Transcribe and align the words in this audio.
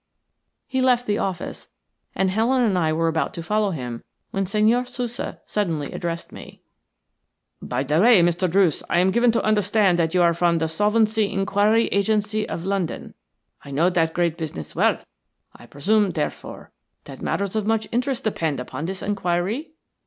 He 0.65 0.81
left 0.81 1.05
the 1.05 1.19
office, 1.19 1.69
and 2.15 2.31
Helen 2.31 2.63
and 2.63 2.75
I 2.75 2.91
were 2.91 3.07
about 3.07 3.35
to 3.35 3.43
follow 3.43 3.69
him 3.69 4.03
when 4.31 4.47
Senhor 4.47 4.83
Sousa 4.85 5.41
suddenly 5.45 5.91
addressed 5.91 6.31
me. 6.31 6.63
"By 7.61 7.83
the 7.83 8.01
way, 8.01 8.23
Mr. 8.23 8.49
Druce, 8.49 8.81
I 8.89 8.97
am 8.97 9.11
given 9.11 9.31
to 9.33 9.43
understand 9.43 9.99
that 9.99 10.15
you 10.15 10.23
are 10.23 10.33
from 10.33 10.57
the 10.57 10.67
Solvency 10.67 11.31
Inquiry 11.31 11.85
Agency 11.89 12.49
of 12.49 12.65
London. 12.65 13.13
I 13.63 13.69
know 13.69 13.91
that 13.91 14.15
great 14.15 14.39
business 14.39 14.75
well; 14.75 14.97
I 15.55 15.67
presume, 15.67 16.09
therefore, 16.09 16.71
that 17.03 17.21
matters 17.21 17.55
of 17.55 17.67
much 17.67 17.87
interest 17.91 18.23
depend 18.23 18.59
upon 18.59 18.85
this 18.85 19.03
inquiry? 19.03 19.73